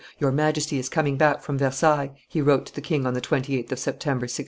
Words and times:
"Your 0.17 0.31
Majesty 0.31 0.79
is 0.79 0.89
coming 0.89 1.15
back 1.15 1.43
from 1.43 1.59
Versailles," 1.59 2.09
he 2.27 2.41
wrote 2.41 2.65
to 2.65 2.73
the 2.73 2.81
king 2.81 3.05
on 3.05 3.13
the 3.13 3.21
28th 3.21 3.71
of 3.73 3.77
September, 3.77 4.23
1685. 4.23 4.39